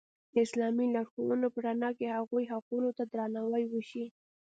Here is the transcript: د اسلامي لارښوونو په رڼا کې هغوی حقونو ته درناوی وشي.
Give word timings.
د 0.33 0.35
اسلامي 0.45 0.85
لارښوونو 0.95 1.47
په 1.53 1.59
رڼا 1.65 1.89
کې 1.97 2.07
هغوی 2.17 2.45
حقونو 2.53 2.89
ته 2.97 3.03
درناوی 3.13 3.63
وشي. 3.69 4.05